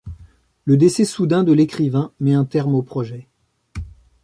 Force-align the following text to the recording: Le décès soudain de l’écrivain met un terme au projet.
Le 0.65 0.77
décès 0.77 1.05
soudain 1.05 1.43
de 1.43 1.53
l’écrivain 1.53 2.11
met 2.19 2.33
un 2.33 2.43
terme 2.43 2.73
au 2.73 2.81
projet. 2.81 3.27